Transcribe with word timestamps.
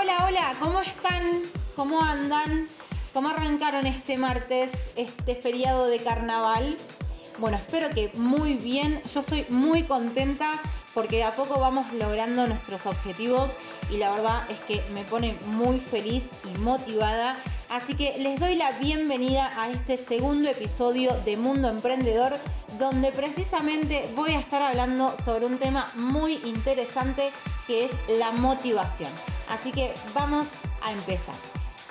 Hola, 0.00 0.26
hola, 0.28 0.54
¿cómo 0.60 0.80
están? 0.80 1.42
¿Cómo 1.74 2.00
andan? 2.00 2.68
¿Cómo 3.12 3.30
arrancaron 3.30 3.84
este 3.84 4.16
martes, 4.16 4.70
este 4.94 5.34
feriado 5.34 5.88
de 5.88 5.98
carnaval? 5.98 6.76
Bueno, 7.38 7.56
espero 7.56 7.90
que 7.90 8.12
muy 8.16 8.54
bien. 8.54 9.02
Yo 9.12 9.20
estoy 9.22 9.44
muy 9.48 9.82
contenta 9.82 10.62
porque 10.94 11.24
a 11.24 11.32
poco 11.32 11.58
vamos 11.58 11.92
logrando 11.94 12.46
nuestros 12.46 12.86
objetivos 12.86 13.50
y 13.90 13.96
la 13.96 14.12
verdad 14.12 14.48
es 14.48 14.58
que 14.60 14.80
me 14.94 15.02
pone 15.02 15.36
muy 15.46 15.80
feliz 15.80 16.22
y 16.44 16.58
motivada. 16.58 17.36
Así 17.68 17.94
que 17.94 18.18
les 18.20 18.38
doy 18.38 18.54
la 18.54 18.70
bienvenida 18.78 19.50
a 19.60 19.68
este 19.68 19.96
segundo 19.96 20.48
episodio 20.48 21.12
de 21.24 21.36
Mundo 21.36 21.68
Emprendedor 21.68 22.38
donde 22.78 23.10
precisamente 23.10 24.08
voy 24.14 24.30
a 24.30 24.38
estar 24.38 24.62
hablando 24.62 25.12
sobre 25.24 25.46
un 25.46 25.58
tema 25.58 25.90
muy 25.96 26.34
interesante 26.44 27.32
que 27.66 27.86
es 27.86 27.90
la 28.16 28.30
motivación. 28.30 29.10
Así 29.48 29.72
que 29.72 29.94
vamos 30.14 30.46
a 30.82 30.92
empezar. 30.92 31.34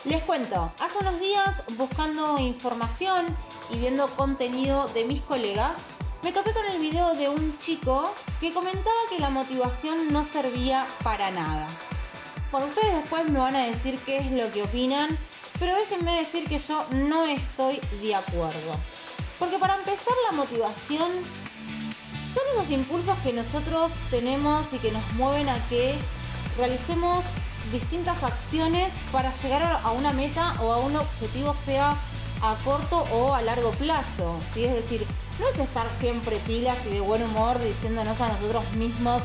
Les 0.06 0.24
cuento, 0.24 0.72
hace 0.80 0.98
unos 1.00 1.20
días 1.20 1.64
buscando 1.78 2.40
información 2.40 3.26
y 3.72 3.78
viendo 3.78 4.08
contenido 4.16 4.88
de 4.90 5.06
mis 5.06 5.22
colegas, 5.22 5.74
me 6.24 6.32
topé 6.32 6.54
con 6.54 6.66
el 6.66 6.80
video 6.80 7.14
de 7.16 7.30
un 7.30 7.58
chico 7.58 8.14
que 8.40 8.54
comentaba 8.54 8.96
que 9.10 9.20
la 9.20 9.30
motivación 9.30 10.12
no 10.12 10.24
servía 10.24 10.86
para 11.04 11.32
nada. 11.32 11.68
Bueno, 12.52 12.68
ustedes 12.68 12.96
después 12.96 13.30
me 13.30 13.40
van 13.40 13.56
a 13.56 13.66
decir 13.66 14.00
qué 14.06 14.18
es 14.18 14.32
lo 14.32 14.52
que 14.52 14.64
opinan, 14.64 15.18
pero 15.60 15.76
déjenme 15.76 16.18
decir 16.18 16.48
que 16.48 16.60
yo 16.60 16.86
no 16.92 17.26
estoy 17.26 17.82
de 18.02 18.16
acuerdo. 18.16 18.80
Porque 19.40 19.58
para 19.58 19.76
empezar 19.76 20.14
la 20.30 20.38
motivación 20.38 21.12
son 22.34 22.44
esos 22.54 22.72
impulsos 22.72 23.18
que 23.20 23.34
nosotros 23.34 23.92
tenemos 24.10 24.66
y 24.72 24.78
que 24.78 24.92
nos 24.92 25.04
mueven 25.14 25.50
a 25.50 25.68
que 25.68 25.96
realicemos 26.58 27.26
distintas 27.72 28.22
acciones 28.24 28.92
para 29.12 29.32
llegar 29.32 29.80
a 29.84 29.92
una 29.92 30.14
meta 30.14 30.56
o 30.62 30.72
a 30.72 30.78
un 30.78 30.96
objetivo 30.96 31.56
sea 31.66 31.96
a 32.42 32.58
corto 32.64 33.04
o 33.12 33.34
a 33.34 33.42
largo 33.42 33.72
plazo. 33.72 34.40
¿sí? 34.54 34.66
Es 34.66 34.74
decir, 34.74 35.06
no 35.40 35.48
es 35.48 35.60
estar 35.60 35.88
siempre 36.00 36.38
pilas 36.48 36.78
y 36.86 36.90
de 36.90 37.02
buen 37.02 37.24
humor 37.24 37.62
diciéndonos 37.62 38.20
a 38.22 38.30
nosotros 38.30 38.70
mismos, 38.74 39.22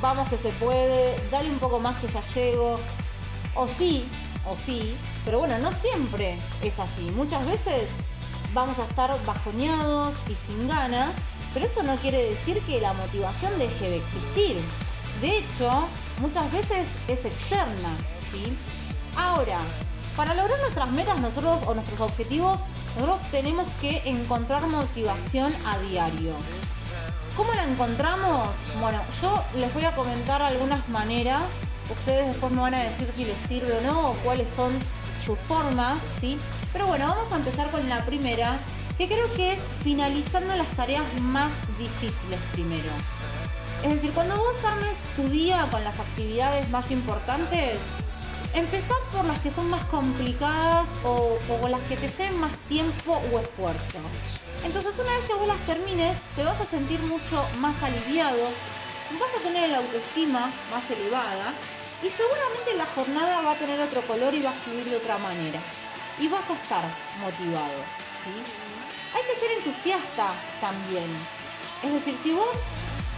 vamos 0.00 0.28
que 0.28 0.38
se 0.38 0.50
puede, 0.50 1.16
dale 1.30 1.50
un 1.50 1.58
poco 1.58 1.80
más 1.80 1.96
que 2.00 2.08
ya 2.08 2.20
llego. 2.34 2.76
O 3.56 3.68
sí, 3.68 4.04
o 4.46 4.58
sí, 4.58 4.96
pero 5.24 5.38
bueno, 5.38 5.58
no 5.58 5.72
siempre 5.72 6.38
es 6.62 6.78
así. 6.78 7.10
Muchas 7.14 7.46
veces 7.46 7.88
vamos 8.52 8.78
a 8.78 8.84
estar 8.84 9.14
bajoneados 9.24 10.14
y 10.28 10.34
sin 10.46 10.68
ganas, 10.68 11.10
pero 11.52 11.66
eso 11.66 11.82
no 11.82 11.94
quiere 11.96 12.30
decir 12.30 12.60
que 12.62 12.80
la 12.80 12.92
motivación 12.92 13.58
deje 13.58 13.90
de 13.90 13.96
existir. 13.96 14.56
De 15.24 15.38
hecho, 15.38 15.88
muchas 16.20 16.52
veces 16.52 16.86
es 17.08 17.24
externa, 17.24 17.96
¿sí? 18.30 18.54
Ahora, 19.16 19.56
para 20.18 20.34
lograr 20.34 20.60
nuestras 20.60 20.90
metas 20.90 21.18
nosotros 21.18 21.60
o 21.66 21.72
nuestros 21.72 21.98
objetivos, 21.98 22.60
nosotros 22.94 23.30
tenemos 23.30 23.66
que 23.80 24.02
encontrar 24.04 24.66
motivación 24.66 25.50
a 25.64 25.78
diario. 25.78 26.34
¿Cómo 27.38 27.54
la 27.54 27.64
encontramos? 27.64 28.50
Bueno, 28.82 29.00
yo 29.22 29.42
les 29.56 29.72
voy 29.72 29.86
a 29.86 29.94
comentar 29.96 30.42
algunas 30.42 30.86
maneras. 30.90 31.42
Ustedes 31.90 32.26
después 32.26 32.52
me 32.52 32.60
van 32.60 32.74
a 32.74 32.82
decir 32.82 33.08
si 33.16 33.24
les 33.24 33.38
sirve 33.48 33.72
o 33.78 33.80
no, 33.80 34.10
o 34.10 34.12
cuáles 34.16 34.50
son 34.54 34.72
sus 35.24 35.38
formas, 35.48 36.00
¿sí? 36.20 36.36
Pero 36.70 36.86
bueno, 36.86 37.06
vamos 37.08 37.32
a 37.32 37.36
empezar 37.36 37.70
con 37.70 37.88
la 37.88 38.04
primera, 38.04 38.58
que 38.98 39.08
creo 39.08 39.32
que 39.32 39.54
es 39.54 39.62
finalizando 39.82 40.54
las 40.54 40.68
tareas 40.76 41.06
más 41.22 41.50
difíciles 41.78 42.38
primero. 42.52 42.90
Es 43.84 43.92
decir, 43.92 44.12
cuando 44.12 44.34
vos 44.38 44.56
armes 44.64 44.96
tu 45.14 45.28
día 45.28 45.68
con 45.70 45.84
las 45.84 46.00
actividades 46.00 46.70
más 46.70 46.90
importantes, 46.90 47.78
empezá 48.54 48.94
por 49.12 49.26
las 49.26 49.38
que 49.40 49.50
son 49.50 49.68
más 49.68 49.84
complicadas 49.84 50.88
o, 51.04 51.36
o 51.60 51.68
las 51.68 51.82
que 51.82 51.98
te 51.98 52.08
lleven 52.08 52.40
más 52.40 52.52
tiempo 52.66 53.20
o 53.30 53.38
esfuerzo. 53.38 53.98
Entonces 54.64 54.94
una 54.98 55.12
vez 55.12 55.26
que 55.26 55.34
vos 55.34 55.46
las 55.46 55.58
termines, 55.66 56.16
te 56.34 56.44
vas 56.44 56.58
a 56.58 56.64
sentir 56.64 56.98
mucho 57.00 57.44
más 57.60 57.76
aliviado, 57.82 58.44
vas 59.20 59.30
a 59.38 59.42
tener 59.42 59.68
la 59.68 59.76
autoestima 59.76 60.50
más 60.70 60.90
elevada 60.90 61.52
y 62.02 62.08
seguramente 62.08 62.74
la 62.78 62.86
jornada 62.86 63.42
va 63.42 63.52
a 63.52 63.58
tener 63.58 63.78
otro 63.82 64.00
color 64.06 64.32
y 64.32 64.40
va 64.40 64.50
a 64.50 64.60
fluir 64.64 64.84
de 64.86 64.96
otra 64.96 65.18
manera. 65.18 65.60
Y 66.18 66.28
vas 66.28 66.48
a 66.48 66.54
estar 66.54 66.84
motivado. 67.20 67.84
Hay 69.14 69.22
que 69.28 69.40
ser 69.40 69.58
entusiasta 69.58 70.32
también. 70.62 71.10
Es 71.84 71.92
decir, 71.92 72.16
si 72.22 72.32
vos 72.32 72.56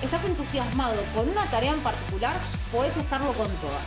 estás 0.03 0.25
entusiasmado 0.25 0.97
con 1.15 1.29
una 1.29 1.45
tarea 1.47 1.73
en 1.73 1.81
particular, 1.81 2.35
podés 2.73 2.97
estarlo 2.97 3.33
con 3.33 3.49
todas. 3.57 3.83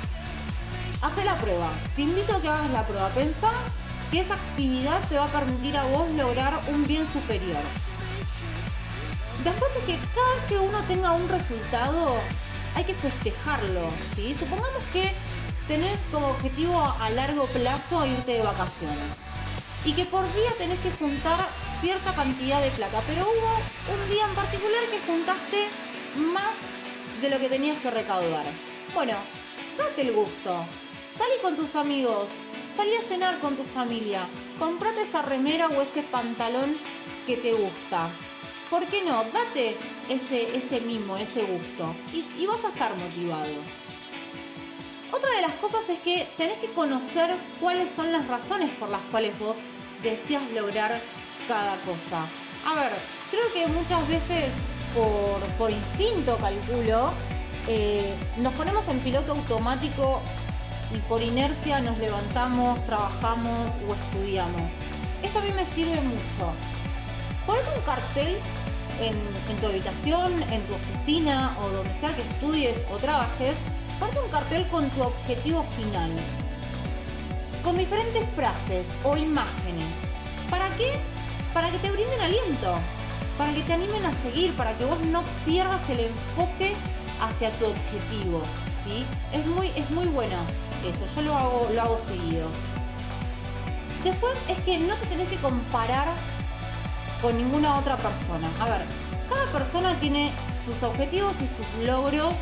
Haz 1.02 1.24
la 1.24 1.36
prueba. 1.36 1.70
Te 1.96 2.02
invito 2.02 2.36
a 2.36 2.42
que 2.42 2.50
hagas 2.50 2.70
la 2.72 2.86
prueba. 2.86 3.08
Pensá 3.10 3.52
que 4.12 4.20
esa 4.20 4.34
actividad 4.34 5.00
te 5.08 5.18
va 5.18 5.26
a 5.26 5.28
permitir 5.28 5.78
a 5.78 5.84
vos 5.84 6.10
lograr 6.12 6.60
un 6.68 6.86
bien 6.88 7.08
superior. 7.12 7.62
Después 9.44 9.74
de 9.76 9.80
que 9.82 10.00
cada 10.14 10.36
vez 10.36 10.44
que 10.50 10.60
uno 10.60 10.82
tenga 10.88 11.14
un 11.14 11.30
resultado, 11.30 12.18
hay 12.76 12.84
que 12.84 12.94
festejarlo, 12.94 13.88
¿sí? 14.16 14.36
Supongamos 14.38 14.84
que 14.92 15.14
tenés 15.68 16.00
como 16.12 16.28
objetivo 16.28 16.82
a 17.00 17.10
largo 17.12 17.46
plazo 17.48 18.06
irte 18.06 18.34
de 18.34 18.42
vacaciones 18.42 18.98
y 19.86 19.94
que 19.94 20.06
por 20.06 20.24
día 20.34 20.52
tenés 20.58 20.80
que 20.80 20.92
juntar 20.92 21.48
cierta 21.80 22.14
cantidad 22.14 22.62
de 22.62 22.72
plata, 22.72 23.02
pero 23.08 23.22
hubo 23.22 23.94
un 23.94 24.10
día 24.10 24.26
en 24.28 24.36
particular 24.36 24.82
que 24.92 25.00
juntaste 25.10 25.70
más 26.16 26.56
de 27.22 27.30
lo 27.30 27.40
que 27.40 27.50
tenías 27.50 27.80
que 27.82 27.92
recaudar. 27.92 28.46
Bueno, 28.94 29.18
date 29.78 30.02
el 30.02 30.14
gusto, 30.14 30.66
salí 31.18 31.34
con 31.42 31.56
tus 31.56 31.76
amigos, 31.76 32.28
salí 32.76 32.96
a 32.96 33.02
cenar 33.02 33.40
con 33.40 33.56
tu 33.56 33.64
familia, 33.64 34.28
comprate 34.58 35.02
esa 35.02 35.22
remera 35.22 35.68
o 35.68 35.82
ese 35.82 36.04
pantalón 36.04 36.76
que 37.28 37.38
te 37.38 37.54
gusta. 37.54 38.10
¿Por 38.70 38.86
qué 38.88 39.04
no? 39.04 39.24
Date 39.26 39.78
ese, 40.10 40.56
ese 40.56 40.82
mimo, 40.82 41.18
ese 41.18 41.42
gusto 41.44 41.96
y, 42.14 42.46
vas 42.46 42.64
a 42.64 42.70
estar 42.70 42.96
motivado. 42.96 43.52
Otra 45.12 45.32
de 45.32 45.42
las 45.42 45.54
cosas 45.56 45.90
es 45.90 46.00
que 46.00 46.28
tenés 46.38 46.60
que 46.60 46.68
conocer 46.68 47.36
cuáles 47.60 47.90
son 47.90 48.12
las 48.12 48.28
razones 48.28 48.70
por 48.78 48.90
las 48.90 49.02
cuales 49.06 49.38
vos 49.40 49.58
deseas 50.04 50.44
lograr 50.52 51.02
cada 51.48 51.82
cosa. 51.82 52.28
A 52.66 52.76
ver, 52.76 52.92
creo 53.32 53.52
que 53.54 53.68
muchas 53.72 54.08
veces 54.08 54.52
por, 54.94 55.72
instinto, 55.72 56.38
calculo, 56.38 57.12
eh, 57.68 58.14
nos 58.38 58.54
ponemos 58.54 58.88
en 58.88 59.00
piloto 59.00 59.34
automático 59.34 60.22
y 60.94 60.98
por 61.00 61.22
inercia 61.22 61.82
nos 61.82 61.98
levantamos, 61.98 62.84
trabajamos 62.86 63.70
o 63.88 63.94
estudiamos. 63.94 64.72
Esto 65.22 65.40
a 65.40 65.42
mí 65.42 65.52
me 65.52 65.66
sirve 65.66 66.00
mucho. 66.02 66.54
Ponete 67.46 67.68
un 67.76 67.82
cartel 67.84 68.42
en, 69.02 69.58
tu 69.58 69.68
habitación, 69.68 70.32
en 70.52 70.62
tu 70.64 70.76
oficina 70.76 71.56
o 71.62 71.70
donde 71.70 72.00
sea 72.00 72.16
que 72.16 72.22
estudies 72.22 72.86
o 72.92 72.98
trabajes, 72.98 73.56
ponte 74.00 74.20
un 74.20 74.30
cartel 74.30 74.68
con 74.70 74.90
tu 74.90 75.02
objetivo 75.04 75.64
final. 75.64 76.12
Con 77.64 77.78
diferentes 77.78 78.28
frases 78.36 78.88
o 79.04 79.18
imágenes. 79.18 79.88
¿Para 80.50 80.70
qué? 80.72 81.00
Para 81.54 81.70
que 81.70 81.78
te 81.80 81.92
brinden 81.92 82.22
aliento, 82.22 82.76
para 83.40 83.54
que 83.54 83.62
te 83.62 83.72
animen 83.72 84.04
a 84.04 84.12
seguir, 84.22 84.54
para 84.56 84.78
que 84.78 84.84
vos 84.84 85.00
no 85.00 85.24
pierdas 85.46 85.80
el 85.90 86.02
enfoque 86.02 86.74
hacia 87.22 87.54
tu 87.54 87.68
objetivo. 87.68 88.42
¿sí? 88.84 89.06
Es, 89.32 89.46
muy, 89.46 89.72
es 89.78 89.90
muy 89.92 90.08
bueno 90.08 90.36
eso, 90.86 91.06
yo 91.16 91.22
lo 91.22 91.38
hago, 91.38 91.70
lo 91.74 91.82
hago 91.82 91.98
seguido. 91.98 92.50
Después 94.04 94.34
es 94.50 94.58
que 94.64 94.78
no 94.80 94.94
te 94.96 95.06
tenés 95.06 95.30
que 95.30 95.38
comparar 95.38 96.10
con 97.22 97.38
ninguna 97.38 97.78
otra 97.78 97.96
persona. 97.96 98.50
A 98.60 98.66
ver, 98.66 98.82
cada 99.30 99.46
persona 99.54 99.98
tiene 100.02 100.34
sus 100.66 100.84
objetivos 100.84 101.34
y 101.42 101.48
sus 101.48 101.86
logros, 101.86 102.34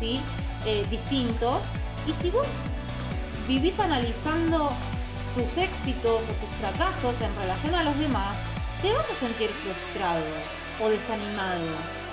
¿sí? 0.00 0.20
Eh, 0.64 0.86
distintos. 0.88 1.58
Y 2.06 2.12
si 2.22 2.30
vos 2.30 2.46
vivís 3.46 3.78
analizando 3.78 4.70
tus 5.34 5.58
éxitos 5.58 6.22
o 6.22 6.46
tus 6.46 6.56
fracasos 6.60 7.14
en 7.20 7.34
relación 7.42 7.74
a 7.74 7.82
los 7.82 7.98
demás, 7.98 8.38
te 8.82 8.92
vas 8.92 9.06
a 9.10 9.14
sentir 9.14 9.48
frustrado 9.50 10.24
o 10.80 10.88
desanimado. 10.88 11.66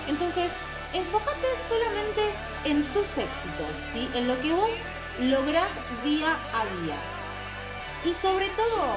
Entonces, 0.08 0.52
enfócate 0.94 1.48
solamente 1.68 2.22
en 2.66 2.84
tus 2.94 3.08
éxitos, 3.10 3.74
¿sí? 3.94 4.10
En 4.14 4.28
lo 4.28 4.40
que 4.42 4.54
vos 4.54 4.70
lográs 5.20 5.70
día 6.04 6.38
a 6.54 6.66
día. 6.82 6.96
Y 8.06 8.14
sobre 8.14 8.50
todo, 8.50 8.96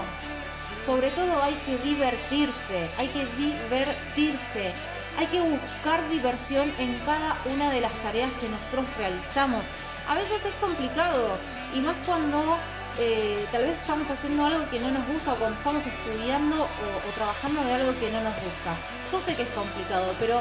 sobre 0.84 1.10
todo 1.10 1.42
hay 1.42 1.54
que 1.54 1.78
divertirse, 1.78 2.88
hay 2.98 3.08
que 3.08 3.26
divertirse, 3.36 4.72
hay 5.19 5.26
que 5.28 5.40
buscar 5.40 6.08
diversión 6.08 6.72
en 6.78 6.98
cada 7.00 7.36
una 7.46 7.70
de 7.70 7.80
las 7.80 7.92
tareas 8.02 8.30
que 8.40 8.48
nosotros 8.48 8.86
realizamos. 8.98 9.64
A 10.08 10.14
veces 10.14 10.44
es 10.44 10.54
complicado 10.60 11.36
y 11.74 11.80
más 11.80 11.96
cuando 12.04 12.58
eh, 12.98 13.46
tal 13.52 13.62
vez 13.62 13.78
estamos 13.78 14.08
haciendo 14.10 14.46
algo 14.46 14.69
que 14.70 14.81
no 14.81 14.90
nos 14.90 15.06
gusta 15.06 15.34
o 15.34 15.37
cuando 15.37 15.56
estamos 15.56 15.82
estudiando 15.87 16.64
o, 16.64 17.10
trabajando 17.14 17.62
de 17.64 17.75
algo 17.75 17.93
que 18.00 18.10
no 18.10 18.22
nos 18.22 18.34
gusta. 18.34 18.72
Yo 19.10 19.20
sé 19.20 19.34
que 19.37 19.43
es 19.43 19.48
complicado, 19.50 20.14
pero 20.19 20.40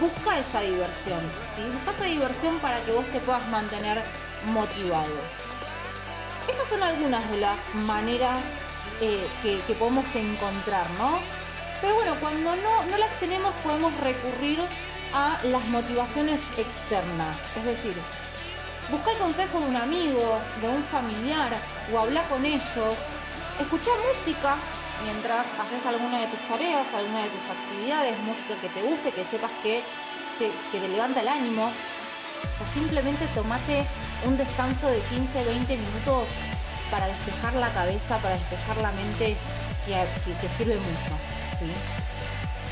busca 0.00 0.38
esa 0.38 0.60
diversión. 0.60 1.20
Busca 1.72 1.90
esa 1.92 2.04
diversión 2.04 2.58
para 2.58 2.78
que 2.80 2.92
vos 2.92 3.06
te 3.06 3.20
puedas 3.20 3.46
mantener 3.48 4.02
motivado. 4.52 5.14
Estas 6.48 6.68
son 6.68 6.82
algunas 6.82 7.30
de 7.30 7.38
las 7.38 7.56
maneras 7.86 8.38
eh, 9.00 9.26
que, 9.42 9.74
podemos 9.74 10.04
encontrar, 10.14 10.88
¿no? 10.98 11.18
Pero 11.80 11.94
bueno, 11.94 12.16
cuando 12.20 12.56
no, 12.56 12.84
no 12.90 12.98
las 12.98 13.10
tenemos 13.20 13.54
podemos 13.62 13.92
recurrir 14.00 14.58
a 15.14 15.38
las 15.44 15.64
motivaciones 15.66 16.40
externas. 16.56 17.36
Es 17.56 17.64
decir, 17.64 17.94
buscar 18.92 19.16
consejo 19.16 19.58
de 19.58 19.66
un 19.66 19.76
amigo, 19.76 20.38
de 20.60 20.68
un 20.68 20.84
familiar 20.84 21.50
o 21.92 21.98
hablar 21.98 22.28
con 22.28 22.44
ellos. 22.44 22.94
Escuchar 23.58 23.94
música 24.06 24.56
mientras 25.02 25.46
haces 25.58 25.84
alguna 25.86 26.20
de 26.20 26.26
tus 26.26 26.40
tareas, 26.46 26.86
alguna 26.94 27.24
de 27.24 27.30
tus 27.30 27.46
actividades, 27.48 28.18
música 28.20 28.54
que 28.60 28.68
te 28.68 28.82
guste, 28.82 29.10
que 29.12 29.24
sepas 29.24 29.50
que 29.62 29.82
te, 30.38 30.52
que 30.70 30.78
te 30.78 30.88
levanta 30.88 31.22
el 31.22 31.28
ánimo. 31.28 31.72
O 32.60 32.64
simplemente 32.74 33.26
tomate 33.34 33.86
un 34.26 34.36
descanso 34.36 34.88
de 34.88 35.00
15, 35.00 35.44
20 35.44 35.76
minutos 35.76 36.28
para 36.90 37.06
despejar 37.06 37.54
la 37.54 37.70
cabeza, 37.72 38.18
para 38.18 38.34
despejar 38.34 38.76
la 38.76 38.92
mente, 38.92 39.36
que, 39.86 39.94
que, 40.40 40.48
sirve 40.58 40.76
mucho. 40.76 42.11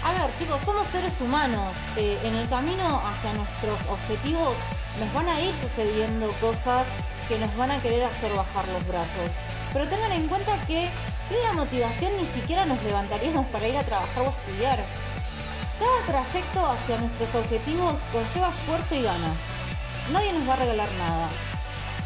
A 0.02 0.12
ver, 0.12 0.31
chicos, 0.38 0.58
somos 0.64 0.88
seres 0.88 1.12
humanos. 1.20 1.76
Eh, 1.97 2.19
en 2.25 2.35
el 2.35 2.49
camino 2.49 3.02
hacia 3.05 3.35
nuestros 3.35 3.79
objetivos 3.91 4.55
nos 4.99 5.12
van 5.12 5.29
a 5.29 5.41
ir 5.41 5.52
sucediendo 5.61 6.31
cosas 6.41 6.87
que 7.29 7.38
nos 7.38 7.55
van 7.56 7.70
a 7.70 7.79
querer 7.79 8.05
hacer 8.05 8.32
bajar 8.32 8.67
los 8.69 8.87
brazos. 8.88 9.29
Pero 9.75 9.87
tengan 9.88 10.12
en 10.12 10.26
cuenta 10.26 10.56
que 10.67 10.88
sin 11.29 11.43
la 11.43 11.52
motivación 11.52 12.12
ni 12.17 12.26
siquiera 12.26 12.64
nos 12.64 12.82
levantaríamos 12.82 13.47
para 13.49 13.69
ir 13.69 13.76
a 13.76 13.82
trabajar 13.82 14.23
o 14.23 14.29
a 14.29 14.31
estudiar. 14.31 14.79
Cada 15.79 16.06
trayecto 16.06 16.67
hacia 16.67 16.99
nuestros 16.99 17.35
objetivos 17.35 17.94
conlleva 18.11 18.49
esfuerzo 18.49 18.94
y 18.94 19.03
ganas. 19.03 19.37
Nadie 20.12 20.32
nos 20.32 20.49
va 20.49 20.55
a 20.55 20.64
regalar 20.64 20.88
nada. 20.99 21.29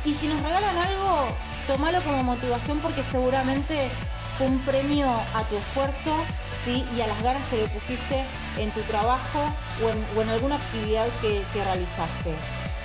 Y 0.05 0.15
si 0.15 0.27
nos 0.27 0.43
regalan 0.43 0.77
algo, 0.77 1.29
tomalo 1.69 2.03
como 2.03 2.25
motivación 2.25 2.81
porque 2.81 3.05
seguramente 3.13 3.89
fue 4.37 4.49
un 4.49 4.59
premio 4.61 5.09
a 5.09 5.43
tu 5.45 5.57
esfuerzo 5.57 6.17
y 6.67 7.01
a 7.01 7.07
las 7.07 7.23
ganas 7.23 7.47
que 7.49 7.59
le 7.59 7.69
pusiste 7.69 8.25
en 8.59 8.71
tu 8.71 8.81
trabajo 8.83 9.41
o 9.83 10.21
en, 10.21 10.29
alguna 10.29 10.57
actividad 10.57 11.07
que, 11.21 11.45
realizaste. 11.53 12.35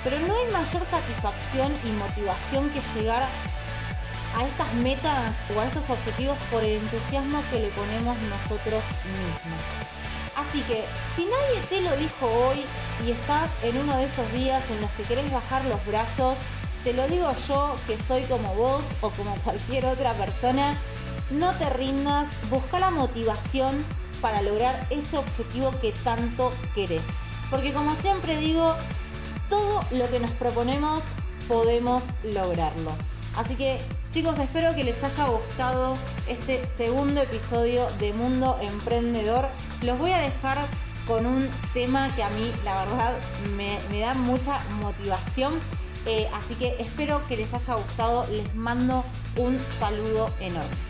Pero 0.04 0.18
no 0.20 0.34
hay 0.34 0.52
mayor 0.52 0.82
satisfacción 0.90 1.72
y 1.84 1.90
motivación 1.92 2.70
que 2.70 2.80
llegar 2.98 3.22
a 3.22 4.44
estas 4.44 4.72
metas 4.74 5.34
o 5.54 5.60
a 5.60 5.66
estos 5.66 5.88
objetivos 5.88 6.36
por 6.50 6.62
el 6.62 6.76
entusiasmo 6.76 7.42
que 7.50 7.60
le 7.60 7.68
ponemos 7.68 8.16
nosotros 8.28 8.82
mismos. 9.04 9.60
Así 10.36 10.60
que 10.62 10.84
si 11.16 11.24
nadie 11.24 11.60
te 11.68 11.80
lo 11.80 11.96
dijo 11.96 12.26
hoy 12.26 12.64
y 13.06 13.10
estás 13.12 13.50
en 13.62 13.76
uno 13.78 13.96
de 13.96 14.04
esos 14.04 14.30
días 14.32 14.62
en 14.70 14.80
los 14.80 14.90
que 14.92 15.02
querés 15.04 15.30
bajar 15.32 15.64
los 15.66 15.84
brazos, 15.86 16.38
te 16.84 16.92
lo 16.94 17.06
digo 17.08 17.30
yo 17.48 17.76
que 17.86 17.96
soy 18.08 18.22
como 18.22 18.54
vos 18.54 18.84
o 19.00 19.10
como 19.10 19.34
cualquier 19.36 19.84
otra 19.86 20.12
persona 20.14 20.76
no 21.30 21.52
te 21.52 21.70
rindas, 21.70 22.28
busca 22.50 22.78
la 22.78 22.90
motivación 22.90 23.84
para 24.20 24.42
lograr 24.42 24.86
ese 24.90 25.18
objetivo 25.18 25.72
que 25.80 25.92
tanto 25.92 26.52
querés. 26.74 27.02
Porque 27.50 27.72
como 27.72 27.94
siempre 27.96 28.36
digo, 28.38 28.74
todo 29.48 29.84
lo 29.90 30.08
que 30.10 30.20
nos 30.20 30.30
proponemos 30.32 31.00
podemos 31.48 32.02
lograrlo. 32.22 32.92
Así 33.36 33.54
que 33.54 33.80
chicos, 34.10 34.38
espero 34.38 34.74
que 34.74 34.84
les 34.84 35.02
haya 35.02 35.26
gustado 35.26 35.94
este 36.28 36.62
segundo 36.76 37.22
episodio 37.22 37.88
de 37.98 38.12
Mundo 38.12 38.58
Emprendedor. 38.60 39.48
Los 39.82 39.98
voy 39.98 40.12
a 40.12 40.18
dejar 40.18 40.58
con 41.06 41.26
un 41.26 41.48
tema 41.72 42.14
que 42.14 42.22
a 42.22 42.30
mí 42.30 42.52
la 42.64 42.84
verdad 42.84 43.14
me, 43.56 44.00
da 44.00 44.14
mucha 44.14 44.58
motivación. 44.80 45.54
Eh, 46.06 46.28
así 46.34 46.54
que 46.54 46.76
espero 46.78 47.20
que 47.28 47.36
les 47.36 47.52
haya 47.52 47.74
gustado. 47.74 48.26
Les 48.30 48.54
mando 48.54 49.04
un 49.36 49.58
saludo 49.78 50.32
enorme. 50.40 50.89